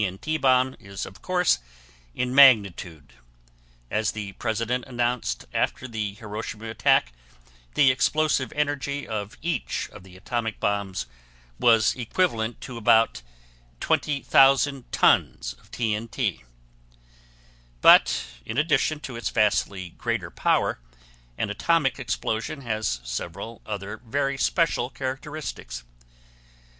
N.T. 0.03 0.37
bomb 0.39 0.75
is 0.79 1.05
of 1.05 1.21
course 1.21 1.59
in 2.15 2.33
magnitude; 2.33 3.13
as 3.91 4.13
the 4.13 4.31
President 4.31 4.83
announced 4.85 5.45
after 5.53 5.87
the 5.87 6.15
Hiroshima 6.15 6.65
attack, 6.71 7.13
the 7.75 7.91
explosive 7.91 8.51
energy 8.55 9.07
of 9.07 9.37
each 9.43 9.91
of 9.91 10.01
the 10.01 10.17
atomic 10.17 10.59
bombs 10.59 11.05
was 11.59 11.93
equivalent 11.95 12.59
to 12.61 12.77
about 12.77 13.21
20,000 13.79 14.91
tons 14.91 15.53
of 15.59 15.69
T.N.T. 15.69 16.45
But 17.79 18.25
in 18.43 18.57
addition 18.57 19.01
to 19.01 19.15
its 19.15 19.29
vastly 19.29 19.89
greater 19.89 20.31
power, 20.31 20.79
an 21.37 21.51
atomic 21.51 21.99
explosion 21.99 22.61
has 22.61 23.01
several 23.03 23.61
other 23.67 23.97
very 24.03 24.39
special 24.39 24.89
characteristics. 24.89 25.83